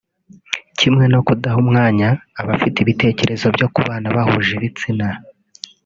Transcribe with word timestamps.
kimwe 0.79 1.05
no 1.13 1.19
kudaha 1.27 1.57
umwanya 1.63 2.09
abafite 2.41 2.77
ibitekerezo 2.79 3.45
byo 3.55 3.67
kubana 3.73 4.07
bahuje 4.15 4.51
ibitsina 4.57 5.07